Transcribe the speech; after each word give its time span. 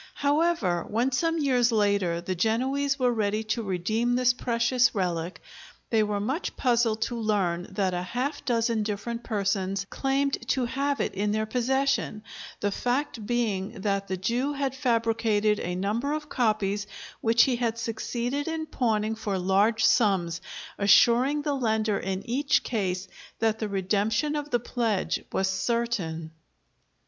However, 0.15 0.83
when 0.89 1.11
some 1.11 1.37
years 1.37 1.71
later 1.71 2.21
the 2.21 2.33
Genoese 2.33 2.97
were 2.97 3.13
ready 3.13 3.43
to 3.53 3.61
redeem 3.61 4.15
this 4.15 4.33
precious 4.33 4.95
relic, 4.95 5.39
they 5.91 6.01
were 6.01 6.19
much 6.19 6.57
puzzled 6.57 7.03
to 7.03 7.15
learn 7.19 7.67
that 7.73 7.93
a 7.93 8.01
half 8.01 8.43
dozen 8.43 8.81
different 8.81 9.23
persons 9.23 9.85
claimed 9.91 10.39
to 10.47 10.65
have 10.65 10.99
it 10.99 11.13
in 11.13 11.31
their 11.33 11.45
possession, 11.45 12.23
the 12.61 12.71
fact 12.71 13.27
being 13.27 13.81
that 13.81 14.07
the 14.07 14.17
Jew 14.17 14.53
had 14.53 14.73
fabricated 14.73 15.59
a 15.59 15.75
number 15.75 16.13
of 16.13 16.29
copies 16.29 16.87
which 17.21 17.43
he 17.43 17.57
had 17.57 17.77
succeeded 17.77 18.47
in 18.47 18.65
pawning 18.65 19.13
for 19.13 19.37
large 19.37 19.85
sums, 19.85 20.41
assuring 20.79 21.43
the 21.43 21.53
lender 21.53 21.99
in 21.99 22.27
each 22.27 22.63
case 22.63 23.07
that 23.37 23.59
the 23.59 23.69
redemption 23.69 24.35
of 24.35 24.49
the 24.49 24.59
pledge 24.59 25.23
was 25.31 25.47
certain. 25.47 26.31